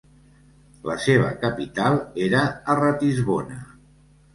[0.91, 2.01] La seva capital
[2.31, 3.65] era a Ratisbona.